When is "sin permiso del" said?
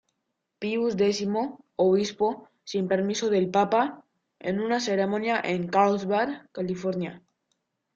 2.63-3.51